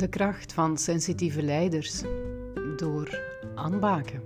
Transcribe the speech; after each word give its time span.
De 0.00 0.08
kracht 0.08 0.52
van 0.52 0.78
sensitieve 0.78 1.42
leiders 1.42 2.00
door 2.76 3.20
aanbaken. 3.54 4.22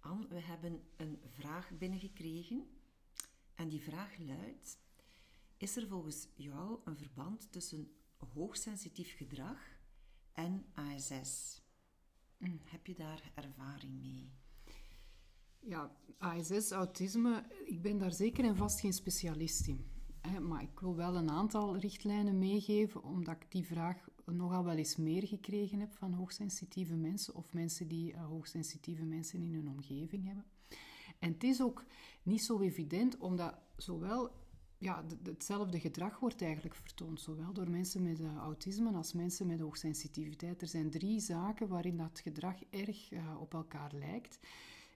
Anne, 0.00 0.26
we 0.28 0.40
hebben 0.40 0.82
een 0.96 1.20
vraag 1.26 1.70
binnengekregen. 1.78 2.66
En 3.54 3.68
die 3.68 3.82
vraag 3.82 4.18
luidt: 4.18 4.78
Is 5.56 5.76
er 5.76 5.86
volgens 5.88 6.28
jou 6.34 6.78
een 6.84 6.96
verband 6.96 7.52
tussen 7.52 7.90
hoogsensitief 8.34 9.16
gedrag 9.16 9.58
en 10.32 10.64
ASS? 10.74 11.62
Hm, 12.38 12.56
heb 12.64 12.86
je 12.86 12.94
daar 12.94 13.32
ervaring 13.34 14.00
mee? 14.00 14.41
Ja, 15.66 15.90
ASS, 16.18 16.70
autisme, 16.70 17.44
ik 17.64 17.82
ben 17.82 17.98
daar 17.98 18.12
zeker 18.12 18.44
en 18.44 18.56
vast 18.56 18.80
geen 18.80 18.92
specialist 18.92 19.66
in. 19.66 19.90
Maar 20.40 20.62
ik 20.62 20.80
wil 20.80 20.96
wel 20.96 21.16
een 21.16 21.30
aantal 21.30 21.76
richtlijnen 21.76 22.38
meegeven, 22.38 23.02
omdat 23.02 23.34
ik 23.34 23.50
die 23.50 23.66
vraag 23.66 24.08
nogal 24.24 24.64
wel 24.64 24.76
eens 24.76 24.96
meer 24.96 25.26
gekregen 25.26 25.80
heb 25.80 25.92
van 25.94 26.12
hoogsensitieve 26.12 26.94
mensen 26.94 27.34
of 27.34 27.52
mensen 27.52 27.88
die 27.88 28.12
uh, 28.12 28.24
hoogsensitieve 28.26 29.04
mensen 29.04 29.42
in 29.42 29.54
hun 29.54 29.68
omgeving 29.68 30.26
hebben. 30.26 30.44
En 31.18 31.32
het 31.32 31.44
is 31.44 31.62
ook 31.62 31.84
niet 32.22 32.44
zo 32.44 32.60
evident, 32.60 33.18
omdat 33.18 33.58
zowel 33.76 34.30
ja, 34.78 35.04
hetzelfde 35.22 35.80
gedrag 35.80 36.18
wordt 36.18 36.42
eigenlijk 36.42 36.74
vertoond, 36.74 37.20
zowel 37.20 37.52
door 37.52 37.70
mensen 37.70 38.02
met 38.02 38.20
uh, 38.20 38.36
autisme 38.36 38.92
als 38.92 39.12
mensen 39.12 39.46
met 39.46 39.60
hoogsensitiviteit. 39.60 40.62
Er 40.62 40.68
zijn 40.68 40.90
drie 40.90 41.20
zaken 41.20 41.68
waarin 41.68 41.96
dat 41.96 42.20
gedrag 42.20 42.62
erg 42.70 43.10
uh, 43.10 43.40
op 43.40 43.54
elkaar 43.54 43.90
lijkt. 43.94 44.38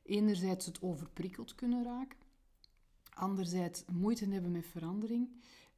Enerzijds 0.07 0.67
het 0.67 0.83
overprikkeld 0.83 1.55
kunnen 1.55 1.85
raken, 1.85 2.19
anderzijds 3.15 3.85
moeite 3.93 4.27
hebben 4.29 4.51
met 4.51 4.67
verandering, 4.67 5.29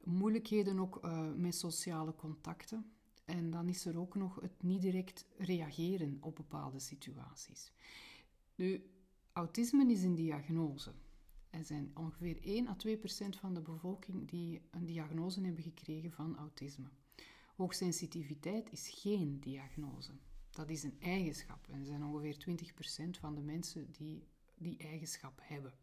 moeilijkheden 0.03 0.79
ook 0.79 1.05
uh, 1.05 1.33
met 1.35 1.55
sociale 1.55 2.15
contacten. 2.15 2.91
En 3.25 3.49
dan 3.51 3.69
is 3.69 3.85
er 3.85 3.99
ook 3.99 4.15
nog 4.15 4.41
het 4.41 4.63
niet 4.63 4.81
direct 4.81 5.25
reageren 5.37 6.17
op 6.21 6.35
bepaalde 6.35 6.79
situaties. 6.79 7.71
Nu, 8.55 8.89
autisme 9.33 9.91
is 9.91 10.03
een 10.03 10.15
diagnose. 10.15 10.91
Er 11.49 11.63
zijn 11.63 11.91
ongeveer 11.93 12.37
1 12.43 12.67
à 12.67 12.75
2 12.75 12.97
procent 12.97 13.35
van 13.35 13.53
de 13.53 13.61
bevolking 13.61 14.29
die 14.29 14.61
een 14.71 14.85
diagnose 14.85 15.41
hebben 15.41 15.63
gekregen 15.63 16.11
van 16.11 16.37
autisme. 16.37 16.87
Hoogsensitiviteit 17.55 18.71
is 18.71 18.89
geen 18.89 19.39
diagnose. 19.39 20.11
Dat 20.51 20.69
is 20.69 20.83
een 20.83 20.97
eigenschap. 20.99 21.67
En 21.67 21.79
er 21.79 21.85
zijn 21.85 22.03
ongeveer 22.03 22.37
20% 23.07 23.19
van 23.19 23.35
de 23.35 23.41
mensen 23.41 23.91
die 23.91 24.23
die 24.59 24.77
eigenschap 24.77 25.39
hebben. 25.43 25.73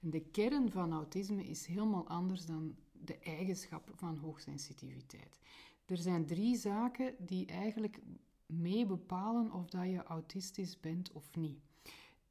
En 0.00 0.10
de 0.10 0.20
kern 0.20 0.70
van 0.70 0.92
autisme 0.92 1.44
is 1.44 1.66
helemaal 1.66 2.08
anders 2.08 2.46
dan 2.46 2.76
de 2.92 3.18
eigenschap 3.18 3.90
van 3.94 4.16
hoogsensitiviteit. 4.16 5.38
Er 5.86 5.96
zijn 5.96 6.26
drie 6.26 6.56
zaken 6.56 7.14
die 7.18 7.46
eigenlijk 7.46 8.00
mee 8.46 8.86
bepalen 8.86 9.52
of 9.52 9.68
dat 9.68 9.84
je 9.84 10.02
autistisch 10.02 10.80
bent 10.80 11.12
of 11.12 11.36
niet. 11.36 11.58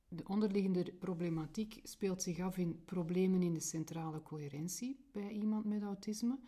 De 0.07 0.23
onderliggende 0.27 0.93
problematiek 0.99 1.79
speelt 1.83 2.21
zich 2.21 2.39
af 2.39 2.57
in 2.57 2.83
problemen 2.85 3.41
in 3.41 3.53
de 3.53 3.59
centrale 3.59 4.21
coherentie 4.21 4.99
bij 5.11 5.31
iemand 5.31 5.65
met 5.65 5.81
autisme. 5.81 6.39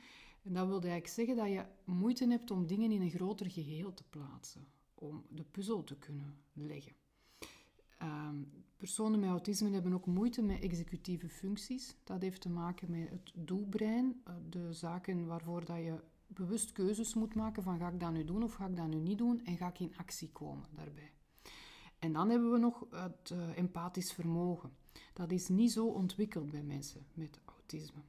En 0.44 0.54
dat 0.54 0.68
wil 0.68 0.82
eigenlijk 0.82 1.08
zeggen 1.08 1.36
dat 1.36 1.48
je 1.48 1.66
moeite 1.84 2.28
hebt 2.28 2.52
om 2.52 2.68
dingen 2.68 2.92
in 2.92 3.02
een 3.02 3.10
groter 3.10 3.52
geheel 3.52 3.94
te 3.94 4.04
plaatsen 4.10 4.68
om 5.02 5.26
de 5.30 5.44
puzzel 5.44 5.84
te 5.84 5.96
kunnen 5.96 6.38
leggen. 6.54 6.94
Um, 8.02 8.48
personen 8.78 9.20
met 9.20 9.30
autisme 9.30 9.70
hebben 9.70 9.94
ook 9.94 10.06
moeite 10.06 10.42
met 10.42 10.62
executieve 10.62 11.30
functies. 11.30 11.96
Dat 12.04 12.22
heeft 12.22 12.42
te 12.42 12.50
maken 12.50 12.92
met 12.92 13.10
het 13.10 13.32
doelbrein, 13.36 14.22
eh, 14.24 14.34
de 14.50 14.74
zaken 14.74 15.26
waarvoor 15.26 15.66
dat 15.66 15.78
je 15.78 16.04
bewust 16.28 16.72
keuzes 16.72 17.14
moet 17.14 17.36
maken 17.36 17.64
van 17.64 17.78
ga 17.78 17.88
ik 17.88 18.00
dat 18.00 18.12
nu 18.12 18.24
doen 18.24 18.44
of 18.44 18.54
ga 18.54 18.66
ik 18.66 18.76
dat 18.76 18.88
nu 18.88 19.00
niet 19.00 19.18
doen 19.18 19.46
en 19.46 19.58
ga 19.58 19.68
ik 19.68 19.80
in 19.80 19.98
actie 19.98 20.30
komen 20.32 20.66
daarbij. 20.76 21.12
En 22.00 22.14
dan 22.14 22.30
hebben 22.30 22.52
we 22.52 22.58
nog 22.58 22.86
het 22.90 23.30
uh, 23.34 23.58
empathisch 23.58 24.14
vermogen. 24.14 24.72
Dat 25.14 25.32
is 25.32 25.48
niet 25.48 25.72
zo 25.72 25.88
ontwikkeld 25.88 26.52
bij 26.52 26.64
mensen 26.64 27.06
met 27.14 27.40
autisme. 27.46 28.02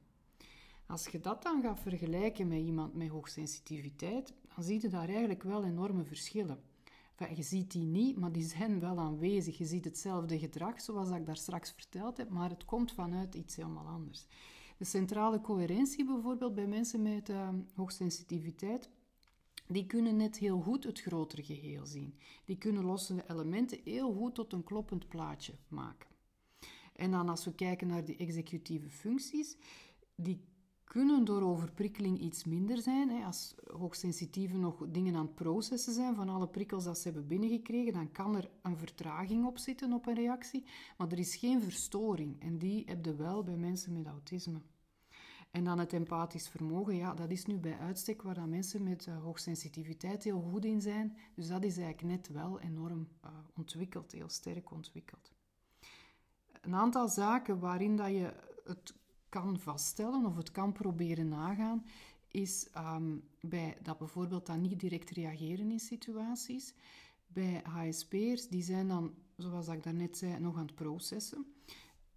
Als 0.85 1.07
je 1.07 1.19
dat 1.19 1.43
dan 1.43 1.61
gaat 1.61 1.79
vergelijken 1.79 2.47
met 2.47 2.59
iemand 2.59 2.93
met 2.93 3.07
hoogsensitiviteit, 3.07 4.33
dan 4.55 4.63
zie 4.63 4.81
je 4.81 4.89
daar 4.89 5.09
eigenlijk 5.09 5.43
wel 5.43 5.63
enorme 5.63 6.03
verschillen 6.03 6.59
je 7.35 7.43
ziet 7.43 7.71
die 7.71 7.85
niet, 7.85 8.17
maar 8.17 8.31
die 8.31 8.43
zijn 8.43 8.79
wel 8.79 8.99
aanwezig. 8.99 9.57
Je 9.57 9.65
ziet 9.65 9.85
hetzelfde 9.85 10.39
gedrag, 10.39 10.81
zoals 10.81 11.09
ik 11.09 11.25
daar 11.25 11.37
straks 11.37 11.71
verteld 11.71 12.17
heb, 12.17 12.29
maar 12.29 12.49
het 12.49 12.65
komt 12.65 12.91
vanuit 12.91 13.35
iets 13.35 13.55
helemaal 13.55 13.87
anders. 13.87 14.27
De 14.77 14.85
centrale 14.85 15.41
coherentie 15.41 16.05
bijvoorbeeld 16.05 16.55
bij 16.55 16.67
mensen 16.67 17.01
met 17.01 17.29
uh, 17.29 17.49
hoogsensitiviteit, 17.75 18.89
die 19.67 19.85
kunnen 19.85 20.15
net 20.15 20.37
heel 20.37 20.61
goed 20.61 20.83
het 20.83 21.01
grotere 21.01 21.43
geheel 21.43 21.85
zien. 21.85 22.17
Die 22.45 22.57
kunnen 22.57 22.85
losse 22.85 23.23
elementen 23.27 23.79
heel 23.83 24.13
goed 24.13 24.35
tot 24.35 24.53
een 24.53 24.63
kloppend 24.63 25.07
plaatje 25.07 25.53
maken. 25.67 26.09
En 26.95 27.11
dan 27.11 27.29
als 27.29 27.45
we 27.45 27.53
kijken 27.53 27.87
naar 27.87 28.05
die 28.05 28.17
executieve 28.17 28.89
functies, 28.89 29.57
die 30.15 30.43
kunnen 30.93 31.25
door 31.25 31.41
overprikkeling 31.41 32.19
iets 32.19 32.43
minder 32.43 32.77
zijn. 32.77 33.09
Hè. 33.09 33.25
Als 33.25 33.55
hoogsensitieven 33.77 34.59
nog 34.59 34.85
dingen 34.87 35.15
aan 35.15 35.25
het 35.25 35.35
processen 35.35 35.93
zijn 35.93 36.15
van 36.15 36.29
alle 36.29 36.47
prikkels 36.47 36.83
dat 36.83 36.97
ze 36.97 37.03
hebben 37.03 37.27
binnengekregen, 37.27 37.93
dan 37.93 38.11
kan 38.11 38.35
er 38.35 38.49
een 38.61 38.77
vertraging 38.77 39.45
op 39.45 39.57
zitten 39.57 39.93
op 39.93 40.07
een 40.07 40.13
reactie, 40.13 40.65
maar 40.97 41.11
er 41.11 41.19
is 41.19 41.35
geen 41.35 41.61
verstoring. 41.61 42.41
En 42.41 42.57
die 42.57 42.83
heb 42.85 43.05
je 43.05 43.15
wel 43.15 43.43
bij 43.43 43.55
mensen 43.55 43.93
met 43.93 44.07
autisme. 44.07 44.61
En 45.51 45.63
dan 45.63 45.79
het 45.79 45.93
empathisch 45.93 46.49
vermogen, 46.49 46.95
ja, 46.95 47.13
dat 47.13 47.29
is 47.29 47.45
nu 47.45 47.57
bij 47.57 47.77
uitstek 47.77 48.21
waar 48.21 48.35
dan 48.35 48.49
mensen 48.49 48.83
met 48.83 49.05
uh, 49.05 49.23
hoogsensitiviteit 49.23 50.23
heel 50.23 50.41
goed 50.41 50.65
in 50.65 50.81
zijn. 50.81 51.17
Dus 51.35 51.47
dat 51.47 51.63
is 51.63 51.77
eigenlijk 51.77 52.15
net 52.15 52.27
wel 52.27 52.59
enorm 52.59 53.07
uh, 53.25 53.31
ontwikkeld, 53.55 54.11
heel 54.11 54.29
sterk 54.29 54.71
ontwikkeld. 54.71 55.31
Een 56.61 56.75
aantal 56.75 57.07
zaken 57.07 57.59
waarin 57.59 57.95
dat 57.95 58.09
je 58.09 58.33
het 58.63 59.01
kan 59.33 59.59
vaststellen 59.59 60.25
of 60.25 60.35
het 60.35 60.51
kan 60.51 60.71
proberen 60.71 61.27
nagaan, 61.27 61.85
is 62.27 62.67
um, 62.77 63.23
bij 63.39 63.77
dat 63.81 63.97
bijvoorbeeld 63.97 64.45
dan 64.45 64.61
niet 64.61 64.79
direct 64.79 65.09
reageren 65.09 65.71
in 65.71 65.79
situaties. 65.79 66.73
Bij 67.27 67.61
HSP'ers, 67.63 68.47
die 68.47 68.63
zijn 68.63 68.87
dan, 68.87 69.13
zoals 69.37 69.67
ik 69.67 69.83
daarnet 69.83 70.17
zei, 70.17 70.39
nog 70.39 70.57
aan 70.57 70.65
het 70.65 70.75
processen. 70.75 71.45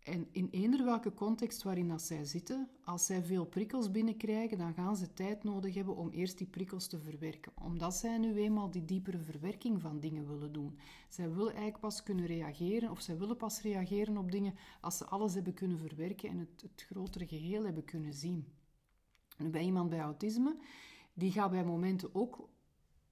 En 0.06 0.28
in 0.32 0.48
eender 0.50 0.84
welke 0.84 1.14
context 1.14 1.62
waarin 1.62 1.88
dat 1.88 2.02
zij 2.02 2.24
zitten, 2.24 2.68
als 2.84 3.06
zij 3.06 3.22
veel 3.22 3.44
prikkels 3.44 3.90
binnenkrijgen, 3.90 4.58
dan 4.58 4.74
gaan 4.74 4.96
ze 4.96 5.12
tijd 5.12 5.44
nodig 5.44 5.74
hebben 5.74 5.96
om 5.96 6.10
eerst 6.10 6.38
die 6.38 6.46
prikkels 6.46 6.86
te 6.86 6.98
verwerken. 6.98 7.52
Omdat 7.62 7.94
zij 7.94 8.18
nu 8.18 8.34
eenmaal 8.34 8.70
die 8.70 8.84
diepere 8.84 9.18
verwerking 9.18 9.80
van 9.80 10.00
dingen 10.00 10.28
willen 10.28 10.52
doen. 10.52 10.78
Zij 11.08 11.28
willen 11.28 11.52
eigenlijk 11.52 11.80
pas 11.80 12.02
kunnen 12.02 12.26
reageren, 12.26 12.90
of 12.90 13.00
zij 13.00 13.18
willen 13.18 13.36
pas 13.36 13.60
reageren 13.60 14.16
op 14.16 14.30
dingen 14.30 14.54
als 14.80 14.96
ze 14.96 15.04
alles 15.04 15.34
hebben 15.34 15.54
kunnen 15.54 15.78
verwerken 15.78 16.28
en 16.28 16.38
het, 16.38 16.62
het 16.62 16.84
grotere 16.88 17.26
geheel 17.26 17.64
hebben 17.64 17.84
kunnen 17.84 18.14
zien. 18.14 18.46
Nu, 19.38 19.50
bij 19.50 19.62
iemand 19.62 19.90
bij 19.90 20.00
autisme, 20.00 20.56
die 21.14 21.32
gaat 21.32 21.50
bij 21.50 21.64
momenten 21.64 22.14
ook 22.14 22.48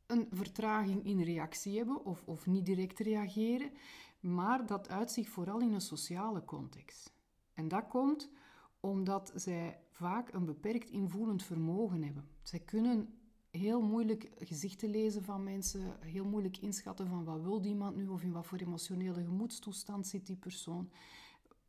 een 0.07 0.27
vertraging 0.31 1.05
in 1.05 1.23
reactie 1.23 1.77
hebben 1.77 2.05
of, 2.05 2.23
of 2.25 2.47
niet 2.47 2.67
direct 2.67 2.99
reageren 2.99 3.71
maar 4.25 4.67
dat 4.67 4.89
uitzicht 4.89 5.31
vooral 5.31 5.61
in 5.61 5.73
een 5.73 5.81
sociale 5.81 6.45
context. 6.45 7.13
En 7.53 7.69
dat 7.69 7.87
komt 7.89 8.31
omdat 8.81 9.33
zij 9.35 9.81
vaak 9.91 10.33
een 10.33 10.45
beperkt 10.45 10.91
invoelend 10.91 11.43
vermogen 11.43 12.03
hebben. 12.03 12.29
Zij 12.43 12.59
kunnen 12.59 13.19
heel 13.51 13.83
moeilijk 13.83 14.31
gezichten 14.39 14.91
lezen 14.91 15.23
van 15.23 15.43
mensen, 15.43 15.97
heel 16.01 16.25
moeilijk 16.25 16.59
inschatten 16.59 17.09
van 17.09 17.25
wat 17.25 17.41
wil 17.41 17.65
iemand 17.65 17.97
nu 17.97 18.09
of 18.09 18.23
in 18.23 18.33
wat 18.33 18.47
voor 18.47 18.59
emotionele 18.59 19.25
gemoedstoestand 19.25 20.07
zit 20.07 20.27
die 20.27 20.37
persoon. 20.37 20.91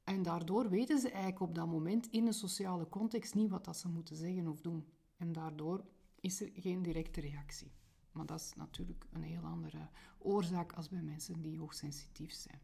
En 0.03 0.23
daardoor 0.23 0.69
weten 0.69 0.99
ze 0.99 1.09
eigenlijk 1.09 1.39
op 1.39 1.55
dat 1.55 1.67
moment 1.67 2.07
in 2.07 2.27
een 2.27 2.33
sociale 2.33 2.89
context 2.89 3.35
niet 3.35 3.49
wat 3.49 3.65
dat 3.65 3.77
ze 3.77 3.87
moeten 3.87 4.15
zeggen 4.15 4.47
of 4.47 4.61
doen. 4.61 4.85
En 5.17 5.31
daardoor 5.31 5.85
is 6.19 6.41
er 6.41 6.49
geen 6.53 6.81
directe 6.81 7.21
reactie. 7.21 7.71
Maar 8.15 8.25
dat 8.25 8.39
is 8.39 8.53
natuurlijk 8.55 9.05
een 9.11 9.23
heel 9.23 9.43
andere 9.43 9.89
oorzaak 10.17 10.73
als 10.73 10.89
bij 10.89 11.01
mensen 11.01 11.41
die 11.41 11.59
hoogsensitief 11.59 12.33
zijn. 12.33 12.59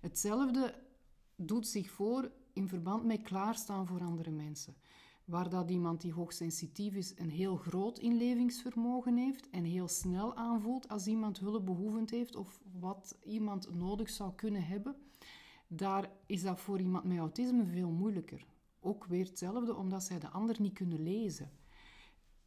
Hetzelfde 0.00 0.82
doet 1.36 1.66
zich 1.66 1.90
voor 1.90 2.30
in 2.52 2.68
verband 2.68 3.04
met 3.04 3.22
klaarstaan 3.22 3.86
voor 3.86 4.00
andere 4.00 4.30
mensen. 4.30 4.76
Waar 5.24 5.48
dat 5.48 5.70
iemand 5.70 6.00
die 6.00 6.12
hoogsensitief 6.12 6.94
is 6.94 7.18
een 7.18 7.30
heel 7.30 7.56
groot 7.56 7.98
inlevingsvermogen 7.98 9.16
heeft 9.16 9.50
en 9.50 9.64
heel 9.64 9.88
snel 9.88 10.34
aanvoelt 10.34 10.88
als 10.88 11.06
iemand 11.06 11.38
hulpbehoevend 11.38 12.10
heeft 12.10 12.36
of 12.36 12.60
wat 12.80 13.16
iemand 13.22 13.74
nodig 13.74 14.10
zou 14.10 14.34
kunnen 14.34 14.64
hebben, 14.64 14.96
daar 15.66 16.10
is 16.26 16.42
dat 16.42 16.60
voor 16.60 16.80
iemand 16.80 17.04
met 17.04 17.18
autisme 17.18 17.64
veel 17.64 17.90
moeilijker. 17.90 18.46
Ook 18.80 19.04
weer 19.04 19.24
hetzelfde, 19.24 19.74
omdat 19.74 20.02
zij 20.02 20.18
de 20.18 20.28
ander 20.28 20.60
niet 20.60 20.72
kunnen 20.72 21.02
lezen. 21.02 21.50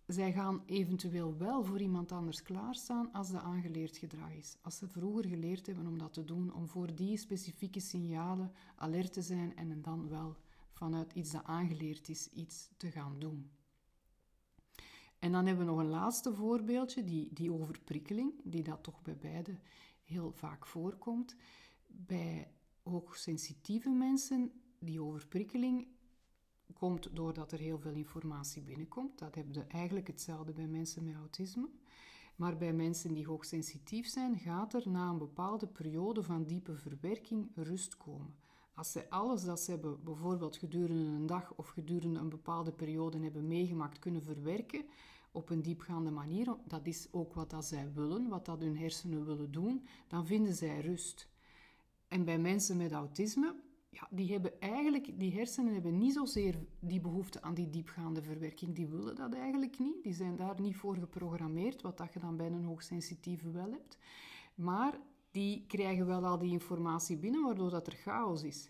Zij 0.08 0.32
gaan 0.32 0.64
eventueel 0.66 1.38
wel 1.38 1.64
voor 1.64 1.82
iemand 1.82 2.12
anders 2.12 2.42
klaarstaan 2.42 3.12
als 3.12 3.32
dat 3.32 3.42
aangeleerd 3.42 3.98
gedrag 3.98 4.34
is. 4.34 4.58
Als 4.62 4.78
ze 4.78 4.88
vroeger 4.88 5.26
geleerd 5.26 5.66
hebben 5.66 5.88
om 5.88 5.98
dat 5.98 6.14
te 6.14 6.24
doen, 6.24 6.54
om 6.54 6.68
voor 6.68 6.96
die 6.96 7.18
specifieke 7.18 7.80
signalen 7.80 8.52
alert 8.76 9.14
te 9.14 9.22
zijn 9.22 9.56
en 9.56 9.82
dan 9.82 10.10
wel 10.10 10.36
vanuit 10.72 11.14
iets 11.14 11.32
dat 11.32 11.44
aangeleerd 11.44 12.10
is, 12.10 12.28
iets 12.28 12.70
te 12.78 12.92
gaan 12.92 13.20
doen. 13.20 13.52
En 15.20 15.32
dan 15.32 15.46
hebben 15.46 15.66
we 15.66 15.72
nog 15.72 15.80
een 15.80 15.90
laatste 15.90 16.34
voorbeeldje, 16.34 17.04
die, 17.04 17.34
die 17.34 17.54
overprikkeling, 17.54 18.34
die 18.44 18.64
dat 18.64 18.84
toch 18.84 19.02
bij 19.02 19.18
beide 19.18 19.60
heel 20.04 20.32
vaak 20.32 20.66
voorkomt. 20.66 21.36
Bij 21.88 22.52
hoogsensitieve 22.84 23.90
mensen, 23.90 24.52
die 24.80 25.02
overprikkeling 25.02 25.88
komt 26.74 27.16
doordat 27.16 27.52
er 27.52 27.60
heel 27.60 27.80
veel 27.80 27.94
informatie 27.94 28.62
binnenkomt. 28.62 29.20
Dat 29.20 29.36
hebben 29.36 29.54
we 29.54 29.64
eigenlijk 29.68 30.08
hetzelfde 30.08 30.54
bij 30.54 30.68
mensen 30.68 31.04
met 31.04 31.16
autisme. 31.16 31.70
Maar 32.36 32.58
bij 32.58 32.74
mensen 32.74 33.14
die 33.14 33.26
hoogsensitief 33.26 34.08
zijn, 34.08 34.40
gaat 34.40 34.74
er 34.74 34.90
na 34.90 35.10
een 35.10 35.18
bepaalde 35.18 35.68
periode 35.68 36.24
van 36.24 36.44
diepe 36.44 36.76
verwerking 36.76 37.52
rust 37.56 37.98
komen. 37.98 38.36
Als 38.74 38.92
zij 38.92 39.10
alles 39.10 39.44
dat 39.44 39.60
ze 39.60 39.72
hebben, 39.72 40.04
bijvoorbeeld 40.04 40.58
gedurende 40.58 41.04
een 41.04 41.26
dag 41.26 41.54
of 41.56 41.68
gedurende 41.68 42.20
een 42.20 42.30
bepaalde 42.30 42.72
periode 42.72 43.20
hebben 43.20 43.48
meegemaakt, 43.48 44.00
kunnen 44.00 44.24
verwerken 44.24 44.86
op 45.32 45.50
een 45.50 45.62
diepgaande 45.62 46.12
manier, 46.12 46.56
dat 46.66 46.88
is 46.88 47.08
ook 47.12 47.34
wat 47.34 47.50
dat 47.50 47.66
zij 47.66 47.94
willen, 47.94 48.28
wat 48.28 48.46
dat 48.46 48.60
hun 48.60 48.78
hersenen 48.78 49.26
willen 49.26 49.52
doen, 49.52 49.86
dan 50.08 50.26
vinden 50.26 50.54
zij 50.54 50.82
rust. 50.82 51.30
En 52.08 52.26
bij 52.26 52.40
mensen 52.40 52.78
met 52.78 52.92
autisme, 52.92 53.56
ja, 53.96 54.08
die 54.12 54.32
hebben 54.32 54.62
eigenlijk, 54.62 55.20
die 55.20 55.34
hersenen 55.34 55.74
hebben 55.74 55.98
niet 55.98 56.14
zozeer 56.14 56.56
die 56.80 57.02
behoefte 57.02 57.42
aan 57.42 57.54
die 57.54 57.70
diepgaande 57.70 58.22
verwerking. 58.22 58.76
Die 58.76 58.88
willen 58.88 59.16
dat 59.16 59.34
eigenlijk 59.34 59.80
niet. 59.80 60.04
Die 60.04 60.14
zijn 60.14 60.36
daar 60.36 60.62
niet 60.62 60.76
voor 60.76 60.96
geprogrammeerd, 60.96 61.82
wat 61.82 61.98
dat 61.98 62.14
je 62.14 62.20
dan 62.20 62.38
bij 62.38 62.48
een 62.48 62.64
hoogsensitieve 62.64 63.52
wel 63.52 63.72
hebt. 63.72 63.98
Maar 64.56 65.00
die 65.32 65.66
krijgen 65.68 66.06
wel 66.06 66.26
al 66.26 66.38
die 66.38 66.52
informatie 66.52 67.18
binnen, 67.18 67.44
waardoor 67.44 67.70
dat 67.70 67.88
er 67.88 67.94
chaos 67.94 68.44
is. 68.44 68.70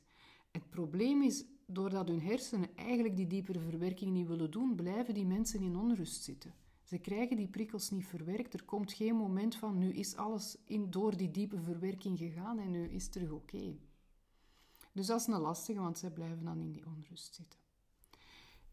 Het 0.52 0.70
probleem 0.70 1.22
is, 1.22 1.46
doordat 1.66 2.08
hun 2.08 2.22
hersenen 2.22 2.70
eigenlijk 2.76 3.16
die 3.16 3.28
diepere 3.28 3.60
verwerking 3.60 4.12
niet 4.12 4.28
willen 4.28 4.52
doen, 4.52 4.76
blijven 4.76 5.14
die 5.14 5.26
mensen 5.26 5.62
in 5.62 5.76
onrust 5.76 6.24
zitten. 6.24 6.54
Ze 6.84 6.98
krijgen 6.98 7.38
die 7.38 7.48
prikkels 7.48 7.90
niet 7.90 8.06
verwerkt. 8.06 8.54
Er 8.54 8.64
komt 8.64 8.94
geen 8.94 9.16
moment 9.16 9.56
van 9.56 9.78
nu 9.78 9.94
is 9.94 10.16
alles 10.16 10.58
in, 10.66 10.90
door 10.90 11.18
die 11.18 11.32
diepe 11.32 11.62
verwerking 11.62 12.18
gegaan 12.18 12.60
en 12.60 12.72
nu 12.72 12.88
is 12.88 13.04
het 13.04 13.12
terug 13.12 13.32
oké. 13.32 13.76
Dus 14.96 15.08
dat 15.08 15.20
is 15.20 15.28
een 15.28 15.40
lastige, 15.40 15.80
want 15.80 15.98
zij 15.98 16.10
blijven 16.10 16.44
dan 16.44 16.60
in 16.60 16.72
die 16.72 16.86
onrust 16.86 17.36
zitten. 17.36 17.60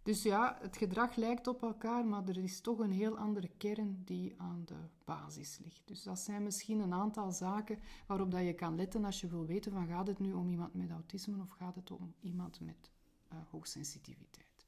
Dus 0.02 0.22
ja, 0.22 0.58
het 0.60 0.76
gedrag 0.76 1.16
lijkt 1.16 1.46
op 1.46 1.62
elkaar, 1.62 2.04
maar 2.04 2.28
er 2.28 2.38
is 2.38 2.60
toch 2.60 2.78
een 2.78 2.92
heel 2.92 3.18
andere 3.18 3.48
kern 3.56 4.02
die 4.04 4.34
aan 4.36 4.62
de 4.64 4.76
basis 5.04 5.58
ligt. 5.64 5.82
Dus 5.84 6.02
dat 6.02 6.18
zijn 6.18 6.42
misschien 6.42 6.80
een 6.80 6.92
aantal 6.92 7.32
zaken 7.32 7.78
waarop 8.06 8.30
dat 8.30 8.44
je 8.44 8.52
kan 8.52 8.76
letten 8.76 9.04
als 9.04 9.20
je 9.20 9.28
wil 9.28 9.46
weten 9.46 9.72
van 9.72 9.86
gaat 9.86 10.06
het 10.06 10.18
nu 10.18 10.32
om 10.32 10.48
iemand 10.48 10.74
met 10.74 10.90
autisme 10.90 11.42
of 11.42 11.50
gaat 11.50 11.74
het 11.74 11.90
om 11.90 12.14
iemand 12.20 12.60
met 12.60 12.90
uh, 13.32 13.38
hoogsensitiviteit. 13.50 14.66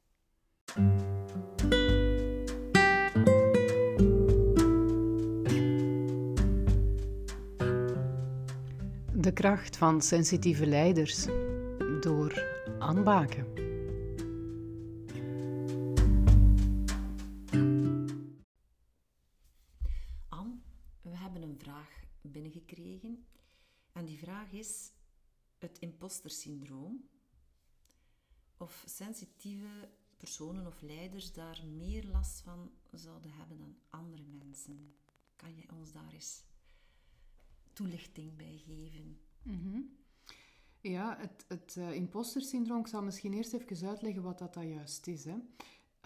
De 9.16 9.32
kracht 9.32 9.76
van 9.76 10.02
sensitieve 10.02 10.66
leiders 10.66 11.26
door 12.04 12.42
aanbaken. 12.78 13.44
Anne, 20.28 20.56
we 21.02 21.16
hebben 21.16 21.42
een 21.42 21.58
vraag 21.58 22.04
binnengekregen. 22.20 23.26
En 23.92 24.04
die 24.04 24.18
vraag 24.18 24.52
is 24.52 24.92
het 25.58 25.78
impostersyndroom. 25.78 27.08
Of 28.56 28.84
sensitieve 28.86 29.88
personen 30.16 30.66
of 30.66 30.80
leiders 30.80 31.32
daar 31.32 31.60
meer 31.66 32.04
last 32.04 32.40
van 32.40 32.70
zouden 32.90 33.30
hebben 33.30 33.58
dan 33.58 33.76
andere 33.90 34.22
mensen. 34.22 34.94
Kan 35.36 35.54
jij 35.54 35.68
ons 35.78 35.92
daar 35.92 36.12
eens 36.12 36.44
toelichting 37.72 38.36
bij 38.36 38.62
geven? 38.66 39.18
Mm 39.42 40.02
Ja, 40.90 41.16
het, 41.18 41.44
het 41.48 41.76
uh, 41.78 41.94
impostersyndroom, 41.94 42.80
ik 42.80 42.86
zal 42.86 43.02
misschien 43.02 43.32
eerst 43.32 43.52
even 43.52 43.88
uitleggen 43.88 44.22
wat 44.22 44.38
dat, 44.38 44.54
dat 44.54 44.64
juist 44.64 45.06
is. 45.06 45.24
Hè. 45.24 45.34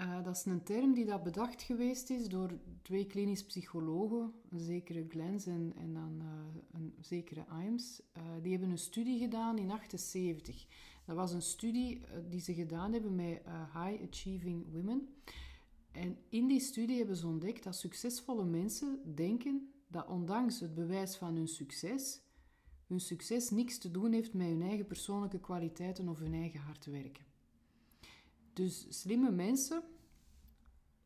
Uh, 0.00 0.24
dat 0.24 0.36
is 0.36 0.44
een 0.44 0.62
term 0.62 0.94
die 0.94 1.04
dat 1.04 1.22
bedacht 1.22 1.62
geweest 1.62 2.10
is 2.10 2.28
door 2.28 2.58
twee 2.82 3.06
klinisch 3.06 3.44
psychologen, 3.44 4.32
een 4.50 4.60
zekere 4.60 5.04
Glens 5.08 5.46
en, 5.46 5.72
en 5.76 5.92
dan 5.92 6.20
uh, 6.22 6.60
een 6.72 6.94
zekere 7.00 7.44
Imes. 7.64 8.02
die 8.42 8.50
hebben 8.50 8.70
een 8.70 8.78
studie 8.78 9.18
gedaan 9.18 9.58
in 9.58 9.70
78. 9.70 10.66
Dat 11.04 11.16
was 11.16 11.32
een 11.32 11.42
studie 11.42 12.00
die 12.28 12.40
ze 12.40 12.54
gedaan 12.54 12.92
hebben 12.92 13.14
met 13.14 13.42
high 13.74 14.02
achieving 14.10 14.72
women. 14.72 15.08
En 15.92 16.18
in 16.28 16.48
die 16.48 16.60
studie 16.60 16.98
hebben 16.98 17.16
ze 17.16 17.26
ontdekt 17.26 17.62
dat 17.64 17.76
succesvolle 17.76 18.44
mensen 18.44 19.14
denken 19.14 19.72
dat 19.88 20.08
ondanks 20.08 20.60
het 20.60 20.74
bewijs 20.74 21.16
van 21.16 21.34
hun 21.34 21.48
succes, 21.48 22.20
hun 22.88 23.00
succes 23.00 23.50
niks 23.50 23.78
te 23.78 23.90
doen 23.90 24.12
heeft 24.12 24.34
met 24.34 24.46
hun 24.46 24.62
eigen 24.62 24.86
persoonlijke 24.86 25.40
kwaliteiten 25.40 26.08
of 26.08 26.18
hun 26.18 26.34
eigen 26.34 26.60
hard 26.60 26.84
werken. 26.84 27.24
Dus 28.52 28.86
slimme 28.88 29.30
mensen, 29.30 29.82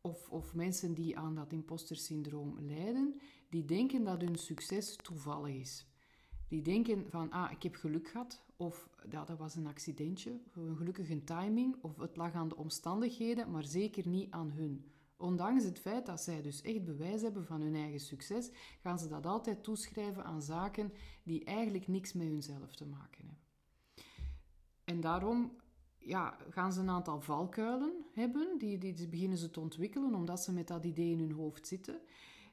of, 0.01 0.29
of 0.29 0.53
mensen 0.53 0.93
die 0.93 1.17
aan 1.17 1.35
dat 1.35 1.51
imposter-syndroom 1.51 2.59
lijden, 2.59 3.19
die 3.49 3.65
denken 3.65 4.03
dat 4.03 4.21
hun 4.21 4.35
succes 4.35 4.95
toevallig 4.95 5.55
is. 5.55 5.85
Die 6.47 6.61
denken 6.61 7.09
van, 7.09 7.31
ah, 7.31 7.51
ik 7.51 7.63
heb 7.63 7.75
geluk 7.75 8.07
gehad, 8.07 8.43
of 8.55 8.89
dat 9.09 9.37
was 9.37 9.55
een 9.55 9.67
accidentje, 9.67 10.39
een 10.53 10.77
gelukkige 10.77 11.23
timing, 11.23 11.75
of 11.81 11.97
het 11.97 12.15
lag 12.15 12.33
aan 12.33 12.47
de 12.47 12.57
omstandigheden, 12.57 13.51
maar 13.51 13.65
zeker 13.65 14.07
niet 14.07 14.31
aan 14.31 14.51
hun. 14.51 14.92
Ondanks 15.23 15.63
het 15.63 15.79
feit 15.79 16.05
dat 16.05 16.21
zij 16.21 16.41
dus 16.41 16.61
echt 16.61 16.83
bewijs 16.83 17.21
hebben 17.21 17.45
van 17.45 17.61
hun 17.61 17.75
eigen 17.75 17.99
succes, 17.99 18.49
gaan 18.81 18.99
ze 18.99 19.07
dat 19.07 19.25
altijd 19.25 19.63
toeschrijven 19.63 20.23
aan 20.23 20.41
zaken 20.41 20.93
die 21.23 21.43
eigenlijk 21.43 21.87
niks 21.87 22.13
met 22.13 22.27
hunzelf 22.27 22.75
te 22.75 22.85
maken 22.85 23.25
hebben. 23.25 23.37
En 24.83 25.01
daarom 25.01 25.51
ja, 25.97 26.37
gaan 26.49 26.73
ze 26.73 26.79
een 26.79 26.89
aantal 26.89 27.21
valkuilen 27.21 28.05
hebben, 28.13 28.57
die, 28.57 28.77
die 28.77 29.07
beginnen 29.07 29.37
ze 29.37 29.49
te 29.49 29.59
ontwikkelen 29.59 30.13
omdat 30.13 30.43
ze 30.43 30.51
met 30.51 30.67
dat 30.67 30.85
idee 30.85 31.11
in 31.11 31.19
hun 31.19 31.31
hoofd 31.31 31.67
zitten. 31.67 31.99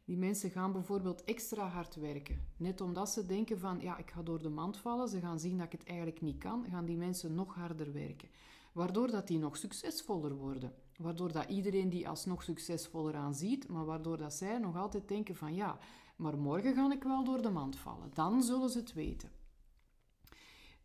Die 0.04 0.16
mensen 0.16 0.50
gaan 0.50 0.72
bijvoorbeeld 0.72 1.24
extra 1.24 1.66
hard 1.68 1.94
werken. 1.94 2.46
Net 2.56 2.80
omdat 2.80 3.10
ze 3.10 3.26
denken 3.26 3.58
van, 3.58 3.80
ja, 3.80 3.98
ik 3.98 4.10
ga 4.10 4.22
door 4.22 4.42
de 4.42 4.48
mand 4.48 4.76
vallen, 4.76 5.08
ze 5.08 5.20
gaan 5.20 5.40
zien 5.40 5.56
dat 5.56 5.66
ik 5.66 5.78
het 5.78 5.88
eigenlijk 5.88 6.20
niet 6.20 6.38
kan, 6.38 6.66
gaan 6.70 6.84
die 6.84 6.96
mensen 6.96 7.34
nog 7.34 7.54
harder 7.54 7.92
werken. 7.92 8.28
Waardoor 8.72 9.10
dat 9.10 9.26
die 9.26 9.38
nog 9.38 9.56
succesvoller 9.56 10.34
worden. 10.34 10.74
Waardoor 10.96 11.32
dat 11.32 11.48
iedereen 11.48 11.88
die 11.88 12.08
alsnog 12.08 12.42
succesvoller 12.42 13.14
aanziet, 13.14 13.68
maar 13.68 13.84
waardoor 13.84 14.16
dat 14.18 14.32
zij 14.32 14.58
nog 14.58 14.76
altijd 14.76 15.08
denken 15.08 15.36
van, 15.36 15.54
ja, 15.54 15.78
maar 16.16 16.38
morgen 16.38 16.74
ga 16.74 16.92
ik 16.92 17.02
wel 17.02 17.24
door 17.24 17.42
de 17.42 17.50
mand 17.50 17.76
vallen. 17.76 18.10
Dan 18.14 18.42
zullen 18.42 18.70
ze 18.70 18.78
het 18.78 18.92
weten. 18.92 19.30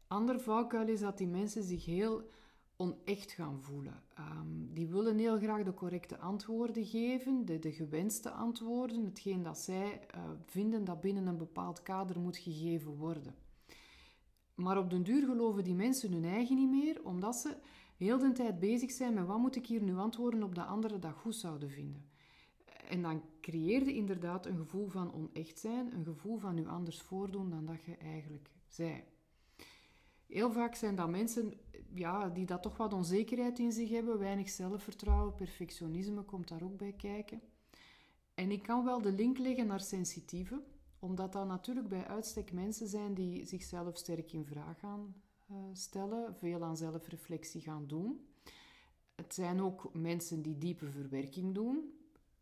Ander 0.07 0.39
valkuil 0.39 0.87
is 0.87 0.99
dat 0.99 1.17
die 1.17 1.27
mensen 1.27 1.63
zich 1.63 1.85
heel 1.85 2.29
onecht 2.77 3.31
gaan 3.31 3.61
voelen. 3.61 4.03
Um, 4.19 4.73
die 4.73 4.87
willen 4.87 5.17
heel 5.17 5.37
graag 5.37 5.63
de 5.63 5.73
correcte 5.73 6.17
antwoorden 6.17 6.85
geven, 6.85 7.45
de, 7.45 7.59
de 7.59 7.71
gewenste 7.71 8.31
antwoorden, 8.31 9.05
hetgeen 9.05 9.43
dat 9.43 9.57
zij 9.57 10.07
uh, 10.15 10.21
vinden 10.45 10.83
dat 10.83 11.01
binnen 11.01 11.27
een 11.27 11.37
bepaald 11.37 11.81
kader 11.81 12.19
moet 12.19 12.37
gegeven 12.37 12.95
worden. 12.95 13.35
Maar 14.55 14.77
op 14.77 14.89
den 14.89 15.03
duur 15.03 15.25
geloven 15.25 15.63
die 15.63 15.73
mensen 15.73 16.11
hun 16.11 16.25
eigen 16.25 16.55
niet 16.55 16.69
meer, 16.69 17.03
omdat 17.03 17.35
ze 17.35 17.57
heel 17.97 18.17
de 18.17 18.31
tijd 18.31 18.59
bezig 18.59 18.91
zijn 18.91 19.13
met 19.13 19.25
wat 19.25 19.37
moet 19.37 19.55
ik 19.55 19.67
hier 19.67 19.81
nu 19.81 19.95
antwoorden 19.95 20.43
op 20.43 20.55
dat 20.55 20.67
anderen 20.67 21.01
dat 21.01 21.13
goed 21.13 21.35
zouden 21.35 21.69
vinden. 21.69 22.09
En 22.87 23.01
dan 23.01 23.21
creëerde 23.41 23.93
inderdaad 23.93 24.45
een 24.45 24.57
gevoel 24.57 24.87
van 24.87 25.13
onecht 25.13 25.59
zijn, 25.59 25.93
een 25.93 26.03
gevoel 26.03 26.37
van 26.37 26.57
u 26.57 26.67
anders 26.67 27.01
voordoen 27.01 27.49
dan 27.49 27.65
dat 27.65 27.83
je 27.85 27.95
eigenlijk 27.97 28.49
zei. 28.67 29.03
Heel 30.27 30.51
vaak 30.51 30.75
zijn 30.75 30.95
dat 30.95 31.09
mensen 31.09 31.53
ja, 31.93 32.29
die 32.29 32.45
dat 32.45 32.61
toch 32.61 32.77
wat 32.77 32.93
onzekerheid 32.93 33.59
in 33.59 33.71
zich 33.71 33.89
hebben, 33.89 34.19
weinig 34.19 34.49
zelfvertrouwen, 34.49 35.35
perfectionisme 35.35 36.23
komt 36.23 36.47
daar 36.47 36.63
ook 36.63 36.77
bij 36.77 36.93
kijken. 36.93 37.41
En 38.33 38.51
ik 38.51 38.63
kan 38.63 38.85
wel 38.85 39.01
de 39.01 39.11
link 39.11 39.37
leggen 39.37 39.67
naar 39.67 39.79
sensitieve, 39.79 40.63
omdat 41.05 41.33
dat 41.33 41.47
natuurlijk 41.47 41.87
bij 41.87 42.07
uitstek 42.07 42.51
mensen 42.51 42.87
zijn 42.87 43.13
die 43.13 43.45
zichzelf 43.45 43.97
sterk 43.97 44.33
in 44.33 44.45
vraag 44.45 44.79
gaan 44.79 45.15
uh, 45.51 45.57
stellen, 45.73 46.35
veel 46.35 46.63
aan 46.63 46.77
zelfreflectie 46.77 47.61
gaan 47.61 47.87
doen. 47.87 48.25
Het 49.15 49.33
zijn 49.33 49.61
ook 49.61 49.93
mensen 49.93 50.41
die 50.41 50.57
diepe 50.57 50.89
verwerking 50.89 51.53
doen. 51.53 51.93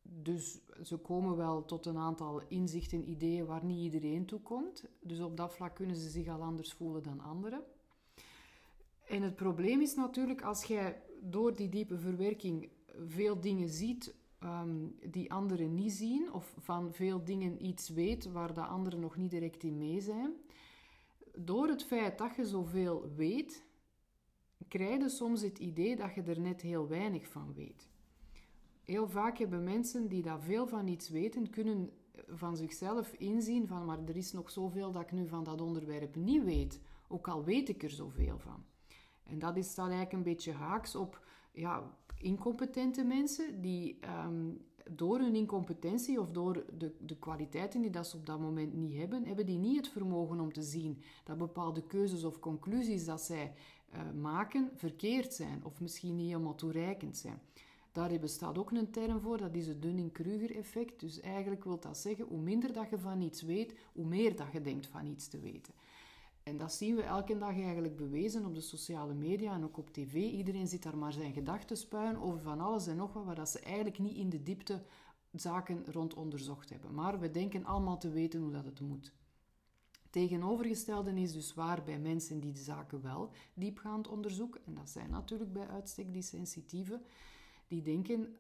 Dus 0.01 0.59
ze 0.83 0.97
komen 0.97 1.37
wel 1.37 1.65
tot 1.65 1.85
een 1.85 1.97
aantal 1.97 2.41
inzichten, 2.47 3.09
ideeën 3.09 3.45
waar 3.45 3.65
niet 3.65 3.83
iedereen 3.93 4.25
toe 4.25 4.39
komt. 4.39 4.83
Dus 4.99 5.19
op 5.19 5.37
dat 5.37 5.53
vlak 5.53 5.75
kunnen 5.75 5.95
ze 5.95 6.09
zich 6.09 6.27
al 6.27 6.41
anders 6.41 6.73
voelen 6.73 7.03
dan 7.03 7.19
anderen. 7.19 7.63
En 9.07 9.21
het 9.21 9.35
probleem 9.35 9.81
is 9.81 9.95
natuurlijk 9.95 10.41
als 10.41 10.63
jij 10.63 11.01
door 11.21 11.55
die 11.55 11.69
diepe 11.69 11.97
verwerking 11.97 12.69
veel 13.07 13.39
dingen 13.39 13.69
ziet 13.69 14.13
um, 14.43 14.95
die 15.09 15.31
anderen 15.31 15.73
niet 15.73 15.91
zien, 15.91 16.33
of 16.33 16.55
van 16.59 16.93
veel 16.93 17.23
dingen 17.23 17.65
iets 17.65 17.89
weet 17.89 18.31
waar 18.31 18.53
de 18.53 18.65
anderen 18.65 18.99
nog 18.99 19.15
niet 19.15 19.31
direct 19.31 19.63
in 19.63 19.77
mee 19.77 20.01
zijn. 20.01 20.33
Door 21.37 21.67
het 21.67 21.83
feit 21.83 22.17
dat 22.17 22.35
je 22.35 22.45
zoveel 22.45 23.11
weet, 23.15 23.63
krijg 24.67 25.01
je 25.01 25.09
soms 25.09 25.41
het 25.41 25.59
idee 25.59 25.95
dat 25.95 26.13
je 26.13 26.21
er 26.21 26.39
net 26.39 26.61
heel 26.61 26.87
weinig 26.87 27.27
van 27.27 27.53
weet. 27.53 27.89
Heel 28.83 29.07
vaak 29.07 29.37
hebben 29.37 29.63
mensen 29.63 30.07
die 30.07 30.21
dat 30.21 30.43
veel 30.43 30.67
van 30.67 30.87
iets 30.87 31.09
weten, 31.09 31.49
kunnen 31.49 31.91
van 32.27 32.57
zichzelf 32.57 33.13
inzien 33.13 33.67
van 33.67 33.85
maar 33.85 33.99
er 34.05 34.15
is 34.15 34.31
nog 34.31 34.51
zoveel 34.51 34.91
dat 34.91 35.01
ik 35.01 35.11
nu 35.11 35.27
van 35.27 35.43
dat 35.43 35.61
onderwerp 35.61 36.15
niet 36.15 36.43
weet, 36.43 36.81
ook 37.07 37.27
al 37.27 37.43
weet 37.43 37.69
ik 37.69 37.83
er 37.83 37.89
zoveel 37.89 38.39
van. 38.39 38.65
En 39.23 39.39
dat 39.39 39.57
is 39.57 39.75
dan 39.75 39.85
eigenlijk 39.85 40.13
een 40.13 40.33
beetje 40.33 40.51
haaks 40.51 40.95
op 40.95 41.22
ja, 41.53 41.97
incompetente 42.17 43.03
mensen 43.03 43.61
die 43.61 43.97
ehm, 43.99 44.51
door 44.91 45.19
hun 45.19 45.35
incompetentie 45.35 46.19
of 46.19 46.31
door 46.31 46.65
de, 46.77 46.95
de 46.99 47.17
kwaliteiten 47.17 47.81
die 47.81 47.91
dat 47.91 48.07
ze 48.07 48.17
op 48.17 48.25
dat 48.25 48.39
moment 48.39 48.73
niet 48.73 48.97
hebben, 48.97 49.25
hebben 49.25 49.45
die 49.45 49.57
niet 49.57 49.77
het 49.77 49.87
vermogen 49.87 50.39
om 50.39 50.53
te 50.53 50.61
zien 50.61 51.01
dat 51.23 51.37
bepaalde 51.37 51.83
keuzes 51.83 52.23
of 52.23 52.39
conclusies 52.39 53.05
dat 53.05 53.21
zij 53.21 53.53
uh, 53.93 54.21
maken 54.21 54.71
verkeerd 54.75 55.33
zijn 55.33 55.65
of 55.65 55.81
misschien 55.81 56.15
niet 56.15 56.27
helemaal 56.27 56.55
toereikend 56.55 57.17
zijn. 57.17 57.41
Daar 57.91 58.19
bestaat 58.19 58.57
ook 58.57 58.71
een 58.71 58.91
term 58.91 59.19
voor, 59.19 59.37
dat 59.37 59.55
is 59.55 59.67
het 59.67 59.81
Dunning-Kruger-effect. 59.81 60.99
Dus 60.99 61.19
eigenlijk 61.19 61.63
wil 61.63 61.79
dat 61.79 61.97
zeggen, 61.97 62.25
hoe 62.25 62.41
minder 62.41 62.73
dat 62.73 62.89
je 62.89 62.97
van 62.97 63.21
iets 63.21 63.41
weet, 63.41 63.75
hoe 63.93 64.05
meer 64.05 64.35
dat 64.35 64.51
je 64.51 64.61
denkt 64.61 64.87
van 64.87 65.05
iets 65.05 65.27
te 65.27 65.39
weten. 65.39 65.73
En 66.43 66.57
dat 66.57 66.73
zien 66.73 66.95
we 66.95 67.01
elke 67.01 67.37
dag 67.37 67.59
eigenlijk 67.59 67.95
bewezen 67.95 68.45
op 68.45 68.55
de 68.55 68.61
sociale 68.61 69.13
media 69.13 69.53
en 69.53 69.63
ook 69.63 69.77
op 69.77 69.93
tv. 69.93 70.13
Iedereen 70.13 70.67
zit 70.67 70.83
daar 70.83 70.97
maar 70.97 71.13
zijn 71.13 71.33
gedachten 71.33 71.77
spuien 71.77 72.21
over 72.21 72.41
van 72.41 72.59
alles 72.59 72.87
en 72.87 72.95
nog 72.95 73.13
wat, 73.13 73.25
waar 73.25 73.47
ze 73.47 73.59
eigenlijk 73.59 73.99
niet 73.99 74.15
in 74.15 74.29
de 74.29 74.43
diepte 74.43 74.83
zaken 75.31 75.85
rond 75.91 76.13
onderzocht 76.13 76.69
hebben. 76.69 76.93
Maar 76.93 77.19
we 77.19 77.31
denken 77.31 77.65
allemaal 77.65 77.97
te 77.97 78.09
weten 78.09 78.41
hoe 78.41 78.51
dat 78.51 78.65
het 78.65 78.79
moet. 78.79 79.13
Tegenovergestelde 80.09 81.21
is 81.21 81.33
dus 81.33 81.53
waar 81.53 81.83
bij 81.83 81.99
mensen 81.99 82.39
die 82.39 82.51
de 82.51 82.61
zaken 82.61 83.01
wel 83.01 83.31
diepgaand 83.53 84.07
onderzoeken, 84.07 84.61
en 84.65 84.73
dat 84.73 84.89
zijn 84.89 85.09
natuurlijk 85.09 85.53
bij 85.53 85.67
uitstek 85.67 86.13
die 86.13 86.21
sensitieve, 86.21 87.01
die 87.67 87.81
denken 87.81 88.37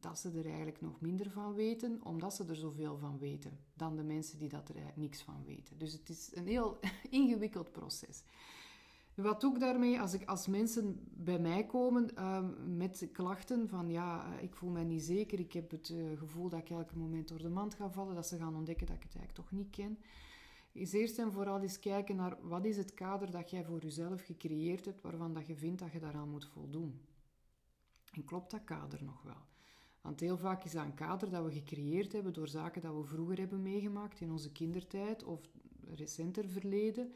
dat 0.00 0.18
ze 0.18 0.30
er 0.30 0.46
eigenlijk 0.46 0.80
nog 0.80 1.00
minder 1.00 1.30
van 1.30 1.54
weten, 1.54 2.00
omdat 2.04 2.34
ze 2.34 2.44
er 2.44 2.56
zoveel 2.56 2.98
van 2.98 3.18
weten, 3.18 3.58
dan 3.74 3.96
de 3.96 4.02
mensen 4.02 4.38
die 4.38 4.48
dat 4.48 4.68
er 4.68 4.74
niks 4.94 5.22
van 5.22 5.44
weten. 5.44 5.78
Dus 5.78 5.92
het 5.92 6.08
is 6.08 6.30
een 6.34 6.46
heel 6.46 6.78
ingewikkeld 7.10 7.72
proces. 7.72 8.22
Wat 9.14 9.42
ik 9.42 9.60
daarmee 9.60 10.00
als, 10.00 10.14
ik, 10.14 10.24
als 10.24 10.46
mensen 10.46 11.00
bij 11.10 11.38
mij 11.38 11.66
komen 11.66 12.16
ehm, 12.16 12.76
met 12.76 13.08
klachten 13.12 13.68
van 13.68 13.90
ja, 13.90 14.38
ik 14.38 14.54
voel 14.54 14.70
me 14.70 14.82
niet 14.82 15.02
zeker, 15.02 15.38
ik 15.38 15.52
heb 15.52 15.70
het 15.70 15.88
uh, 15.88 16.18
gevoel 16.18 16.48
dat 16.48 16.60
ik 16.60 16.70
elk 16.70 16.94
moment 16.94 17.28
door 17.28 17.42
de 17.42 17.48
mand 17.48 17.74
ga 17.74 17.90
vallen, 17.90 18.14
dat 18.14 18.26
ze 18.26 18.38
gaan 18.38 18.56
ontdekken 18.56 18.86
dat 18.86 18.96
ik 18.96 19.02
het 19.02 19.16
eigenlijk 19.16 19.48
toch 19.48 19.58
niet 19.58 19.70
ken, 19.70 19.98
is 20.72 20.92
eerst 20.92 21.18
en 21.18 21.32
vooral 21.32 21.60
eens 21.60 21.78
kijken 21.78 22.16
naar 22.16 22.36
wat 22.42 22.64
is 22.64 22.76
het 22.76 22.94
kader 22.94 23.30
dat 23.30 23.50
jij 23.50 23.64
voor 23.64 23.80
jezelf 23.80 24.22
gecreëerd 24.22 24.84
hebt, 24.84 25.00
waarvan 25.00 25.32
dat 25.32 25.46
je 25.46 25.56
vindt 25.56 25.80
dat 25.80 25.92
je 25.92 26.00
daaraan 26.00 26.30
moet 26.30 26.46
voldoen. 26.46 27.00
En 28.12 28.24
klopt 28.24 28.50
dat 28.50 28.64
kader 28.64 29.04
nog 29.04 29.22
wel? 29.22 29.42
Want 30.04 30.20
heel 30.20 30.36
vaak 30.36 30.64
is 30.64 30.72
dat 30.72 30.84
een 30.84 30.94
kader 30.94 31.30
dat 31.30 31.44
we 31.44 31.52
gecreëerd 31.52 32.12
hebben 32.12 32.32
door 32.32 32.48
zaken 32.48 32.82
dat 32.82 32.94
we 32.94 33.04
vroeger 33.04 33.38
hebben 33.38 33.62
meegemaakt 33.62 34.20
in 34.20 34.30
onze 34.30 34.52
kindertijd 34.52 35.24
of 35.24 35.40
recenter 35.94 36.48
verleden. 36.48 37.12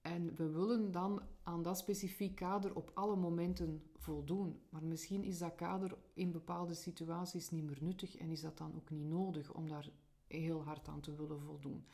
En 0.00 0.34
we 0.34 0.50
willen 0.50 0.90
dan 0.90 1.22
aan 1.42 1.62
dat 1.62 1.78
specifiek 1.78 2.34
kader 2.34 2.74
op 2.74 2.90
alle 2.94 3.16
momenten 3.16 3.82
voldoen. 3.96 4.60
Maar 4.70 4.84
misschien 4.84 5.24
is 5.24 5.38
dat 5.38 5.54
kader 5.54 5.96
in 6.14 6.30
bepaalde 6.30 6.74
situaties 6.74 7.50
niet 7.50 7.64
meer 7.64 7.78
nuttig 7.80 8.16
en 8.16 8.30
is 8.30 8.40
dat 8.40 8.58
dan 8.58 8.74
ook 8.76 8.90
niet 8.90 9.08
nodig 9.08 9.52
om 9.52 9.68
daar 9.68 9.88
heel 10.26 10.64
hard 10.64 10.88
aan 10.88 11.00
te 11.00 11.14
willen 11.14 11.40
voldoen. 11.40 11.84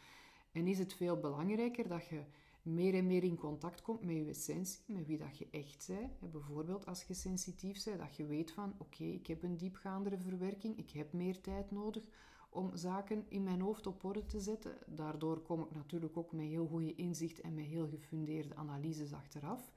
En 0.53 0.67
is 0.67 0.79
het 0.79 0.95
veel 0.95 1.21
belangrijker 1.21 1.89
dat 1.89 2.07
je 2.07 2.25
meer 2.67 2.95
en 2.95 3.07
meer 3.07 3.25
in 3.25 3.37
contact 3.37 3.83
komt 3.83 4.05
met 4.05 4.17
je 4.17 4.25
essentie, 4.25 4.81
met 4.87 5.07
wie 5.07 5.19
dat 5.19 5.39
je 5.39 5.49
echt 5.51 5.87
bent. 5.89 6.33
Bijvoorbeeld 6.33 6.87
als 6.87 7.03
je 7.03 7.15
sensitief 7.15 7.85
bent, 7.85 7.99
dat 7.99 8.17
je 8.17 8.27
weet 8.27 8.51
van 8.51 8.75
oké, 8.79 9.05
ik 9.05 9.27
heb 9.27 9.43
een 9.43 9.57
diepgaandere 9.57 10.19
verwerking, 10.19 10.79
ik 10.79 10.91
heb 10.91 11.13
meer 11.13 11.41
tijd 11.41 11.71
nodig 11.71 12.03
om 12.49 12.77
zaken 12.77 13.25
in 13.29 13.43
mijn 13.43 13.61
hoofd 13.61 13.87
op 13.87 14.05
orde 14.05 14.27
te 14.27 14.41
zetten. 14.41 14.79
Daardoor 14.87 15.41
kom 15.41 15.61
ik 15.61 15.75
natuurlijk 15.75 16.17
ook 16.17 16.33
met 16.33 16.47
heel 16.47 16.67
goede 16.67 16.95
inzicht 16.95 17.41
en 17.41 17.55
met 17.55 17.65
heel 17.65 17.89
gefundeerde 17.89 18.55
analyses 18.55 19.13
achteraf. 19.13 19.73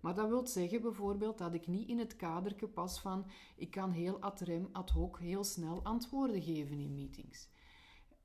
Maar 0.00 0.14
dat 0.14 0.28
wil 0.28 0.46
zeggen 0.46 0.82
bijvoorbeeld 0.82 1.38
dat 1.38 1.54
ik 1.54 1.66
niet 1.66 1.88
in 1.88 1.98
het 1.98 2.16
kaderke 2.16 2.68
pas 2.68 3.00
van 3.00 3.24
ik 3.56 3.70
kan 3.70 3.90
heel 3.90 4.18
ad 4.18 4.40
rem, 4.40 4.68
ad 4.72 4.90
hoc, 4.90 5.18
heel 5.18 5.44
snel 5.44 5.82
antwoorden 5.82 6.42
geven 6.42 6.78
in 6.78 6.94
meetings. 6.94 7.48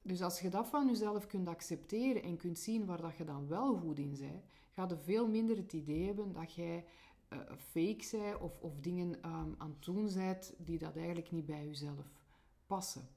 Dus 0.01 0.22
als 0.22 0.39
je 0.39 0.50
dat 0.50 0.68
van 0.68 0.88
jezelf 0.88 1.27
kunt 1.27 1.48
accepteren 1.48 2.24
en 2.24 2.38
kunt 2.38 2.60
zien 2.60 2.86
waar 2.86 3.01
dat 3.01 3.18
je 3.18 3.24
dan 3.24 3.48
wel 3.48 3.77
goed 3.77 4.00
in 4.00 4.15
bent, 4.20 4.44
ga 4.72 4.86
je 4.88 4.98
veel 4.98 5.27
minder 5.27 5.58
het 5.58 5.74
idee 5.74 6.06
hebben 6.06 6.34
dat 6.34 6.53
jij 6.53 6.86
uh, 7.29 7.39
fake 7.58 8.08
bent 8.12 8.41
of, 8.41 8.60
of 8.60 8.79
dingen 8.79 9.13
um, 9.13 9.56
aan 9.58 9.70
het 9.70 9.84
doen 9.84 10.13
bent 10.13 10.53
die 10.58 10.77
dat 10.77 10.96
eigenlijk 10.96 11.32
niet 11.32 11.46
bij 11.46 11.65
jezelf 11.65 12.12
passen. 12.68 13.08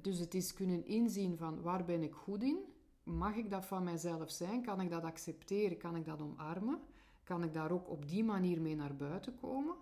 Dus 0.00 0.18
het 0.18 0.34
is 0.34 0.52
kunnen 0.52 0.86
inzien 0.86 1.36
van 1.36 1.62
waar 1.62 1.84
ben 1.84 2.02
ik 2.02 2.14
goed 2.14 2.42
in? 2.42 2.58
Mag 3.02 3.36
ik 3.36 3.50
dat 3.50 3.66
van 3.66 3.84
mijzelf 3.84 4.30
zijn? 4.30 4.62
Kan 4.62 4.80
ik 4.80 4.90
dat 4.90 5.02
accepteren? 5.02 5.76
Kan 5.76 5.96
ik 5.96 6.04
dat 6.04 6.20
omarmen? 6.20 6.80
Kan 7.22 7.42
ik 7.42 7.52
daar 7.52 7.70
ook 7.70 7.90
op 7.90 8.08
die 8.08 8.24
manier 8.24 8.60
mee 8.60 8.76
naar 8.76 8.96
buiten 8.96 9.34
komen? 9.34 9.74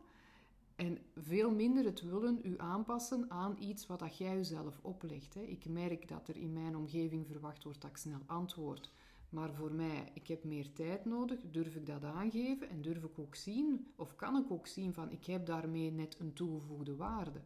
En 0.83 0.99
veel 1.17 1.51
minder 1.51 1.85
het 1.85 2.03
willen 2.03 2.41
u 2.43 2.55
aanpassen 2.59 3.31
aan 3.31 3.57
iets 3.59 3.87
wat 3.87 3.99
dat 3.99 4.17
jij 4.17 4.37
jezelf 4.37 4.79
oplegt. 4.83 5.35
Hè. 5.35 5.41
Ik 5.41 5.69
merk 5.69 6.09
dat 6.09 6.29
er 6.29 6.37
in 6.37 6.53
mijn 6.53 6.77
omgeving 6.77 7.27
verwacht 7.27 7.65
wordt 7.65 7.81
dat 7.81 7.91
ik 7.91 7.97
snel 7.97 8.21
antwoord. 8.27 8.91
Maar 9.29 9.55
voor 9.55 9.73
mij, 9.73 10.11
ik 10.15 10.27
heb 10.27 10.45
meer 10.45 10.73
tijd 10.73 11.05
nodig, 11.05 11.41
durf 11.51 11.75
ik 11.75 11.87
dat 11.87 12.05
aangeven 12.05 12.69
en 12.69 12.83
durf 12.83 13.03
ik 13.03 13.19
ook 13.19 13.35
zien, 13.35 13.93
of 13.97 14.17
kan 14.17 14.37
ik 14.37 14.51
ook 14.51 14.67
zien 14.67 14.95
van 14.95 15.11
ik 15.11 15.25
heb 15.25 15.47
daarmee 15.47 15.91
net 15.91 16.17
een 16.19 16.33
toegevoegde 16.33 16.97
waarde. 16.97 17.41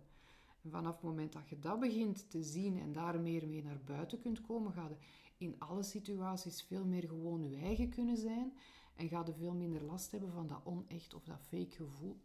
Vanaf 0.69 0.95
het 0.95 1.05
moment 1.05 1.33
dat 1.33 1.49
je 1.49 1.59
dat 1.59 1.81
begint 1.81 2.31
te 2.31 2.43
zien 2.43 2.79
en 2.79 2.93
daar 2.93 3.21
meer 3.21 3.49
mee 3.49 3.63
naar 3.63 3.81
buiten 3.85 4.21
kunt 4.21 4.41
komen, 4.41 4.73
ga 4.73 4.89
je 4.89 4.97
in 5.45 5.55
alle 5.59 5.83
situaties 5.83 6.63
veel 6.63 6.85
meer 6.85 7.09
gewoon 7.09 7.51
je 7.51 7.57
eigen 7.57 7.89
kunnen 7.89 8.17
zijn 8.17 8.53
en 8.95 9.09
ga 9.09 9.23
je 9.27 9.33
veel 9.33 9.55
minder 9.55 9.83
last 9.83 10.11
hebben 10.11 10.33
van 10.33 10.47
dat 10.47 10.61
onecht 10.65 11.15
of 11.15 11.25
dat 11.25 11.41
fake 11.41 11.77
gevoel. 11.77 12.17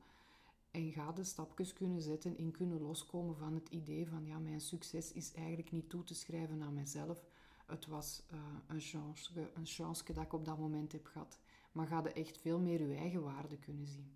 En 0.72 0.92
ga 0.92 1.12
de 1.12 1.24
stapjes 1.24 1.74
kunnen 1.74 2.02
zetten 2.02 2.38
in 2.38 2.52
kunnen 2.52 2.82
loskomen 2.82 3.38
van 3.38 3.54
het 3.54 3.70
idee 3.70 4.08
van 4.08 4.26
ja, 4.26 4.40
mijn 4.40 4.62
succes 4.62 5.12
is 5.12 5.34
eigenlijk 5.34 5.72
niet 5.72 5.90
toe 5.90 6.04
te 6.04 6.14
schrijven 6.14 6.62
aan 6.62 6.74
mezelf. 6.74 7.24
Het 7.66 7.88
was 7.88 8.24
uh, 8.34 8.40
een, 8.68 8.80
chance, 8.80 9.52
een 9.54 9.68
dat 10.14 10.24
ik 10.24 10.34
op 10.34 10.46
dat 10.46 10.58
moment 10.58 10.92
heb 10.92 11.06
gehad. 11.06 11.40
Maar 11.72 11.88
ga 11.88 12.06
er 12.06 12.16
echt 12.16 12.38
veel 12.38 12.60
meer 12.60 12.82
je 12.82 12.96
eigen 12.96 13.24
waarde 13.24 13.58
kunnen 13.58 13.88
zien. 13.88 14.16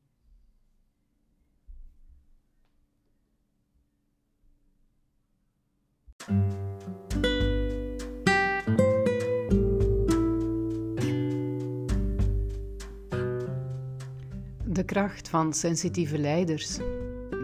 De 14.75 14.83
kracht 14.85 15.29
van 15.29 15.53
sensitieve 15.53 16.17
leiders 16.17 16.77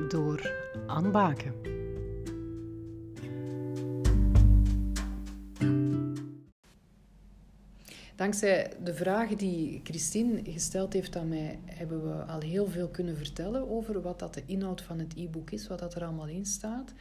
door 0.10 0.52
aanbaken. 0.88 1.54
Dankzij 8.16 8.74
de 8.84 8.94
vragen 8.94 9.38
die 9.38 9.82
Christine 9.84 10.42
gesteld 10.44 10.94
heeft 10.94 11.16
aan 11.16 11.28
mij, 11.28 11.60
hebben 11.66 12.04
we 12.04 12.24
al 12.24 12.40
heel 12.40 12.68
veel 12.68 12.88
kunnen 12.88 13.18
vertellen 13.18 13.70
over 13.70 14.02
wat 14.02 14.20
dat 14.20 14.34
de 14.34 14.44
inhoud 14.46 14.82
van 14.82 15.00
het 15.00 15.14
e-book 15.16 15.52
is, 15.52 15.68
wat 15.68 15.80
dat 15.80 15.96
er 15.96 16.04
allemaal 16.04 16.28
in 16.28 16.46
staat. 16.46 16.94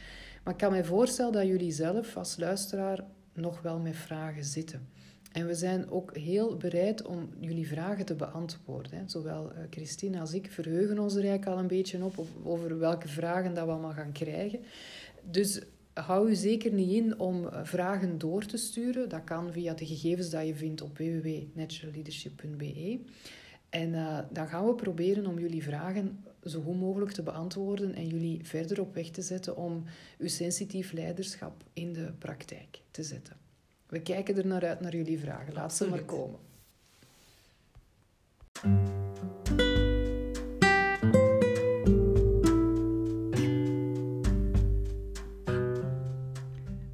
Maar 0.45 0.53
ik 0.53 0.61
kan 0.61 0.73
me 0.73 0.85
voorstellen 0.85 1.33
dat 1.33 1.47
jullie 1.47 1.73
zelf 1.73 2.17
als 2.17 2.37
luisteraar 2.37 3.05
nog 3.33 3.63
wel 3.63 3.79
met 3.79 3.97
vragen 3.97 4.45
zitten. 4.45 4.89
En 5.33 5.47
we 5.47 5.55
zijn 5.55 5.91
ook 5.91 6.17
heel 6.17 6.57
bereid 6.57 7.03
om 7.03 7.29
jullie 7.39 7.69
vragen 7.69 8.05
te 8.05 8.15
beantwoorden. 8.15 9.11
Zowel 9.11 9.53
eh, 9.53 9.63
Christine 9.71 10.21
als 10.21 10.35
ik 10.35 10.51
verheugen 10.51 10.99
ons 10.99 11.15
er 11.15 11.21
eigenlijk 11.21 11.51
al 11.51 11.59
een 11.59 11.67
beetje 11.67 12.05
op 12.05 12.27
over 12.43 12.79
welke 12.79 13.09
vragen 13.09 13.55
dat 13.55 13.65
we 13.65 13.71
allemaal 13.71 13.93
gaan 13.93 14.13
krijgen. 14.13 14.61
Dus 15.31 15.61
hou 15.93 16.31
u 16.31 16.35
zeker 16.35 16.73
niet 16.73 16.91
in 16.91 17.19
om 17.19 17.47
eh, 17.47 17.65
vragen 17.65 18.19
door 18.19 18.45
te 18.45 18.57
sturen. 18.57 19.09
Dat 19.09 19.25
kan 19.25 19.53
via 19.53 19.75
de 19.75 19.87
gegevens 19.87 20.31
die 20.31 20.41
je 20.41 20.55
vindt 20.55 20.83
op 20.83 20.99
www.naturalleadership.be. 20.99 23.01
En 23.69 23.93
uh, 23.93 24.19
dan 24.31 24.49
gaan 24.49 24.67
we 24.67 24.75
proberen 24.75 25.27
om 25.27 25.39
jullie 25.39 25.63
vragen 25.63 26.25
zo 26.45 26.61
goed 26.61 26.81
mogelijk 26.81 27.13
te 27.13 27.23
beantwoorden 27.23 27.95
en 27.95 28.07
jullie 28.07 28.47
verder 28.47 28.81
op 28.81 28.95
weg 28.95 29.11
te 29.11 29.23
zetten 29.23 29.57
om 29.57 29.85
uw 30.19 30.29
sensitief 30.29 30.93
leiderschap 30.93 31.65
in 31.73 31.93
de 31.93 32.13
praktijk 32.19 32.81
te 32.91 33.03
zetten. 33.03 33.50
We 33.91 34.01
kijken 34.01 34.37
er 34.37 34.47
naar 34.47 34.67
uit 34.67 34.81
naar 34.81 34.97
jullie 34.97 35.19
vragen. 35.21 35.53
Laat 35.53 35.75
ze 35.75 35.89
maar 35.89 36.03
komen. 36.03 36.39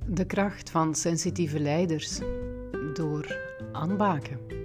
De 0.07 0.25
kracht 0.27 0.71
van 0.71 0.95
sensitieve 0.95 1.61
leiders 1.61 2.19
door 2.95 3.39
aanbaken. 3.73 4.56